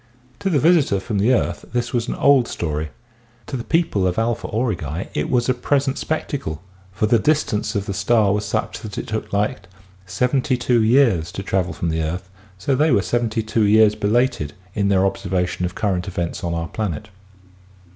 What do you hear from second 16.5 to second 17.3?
our planet.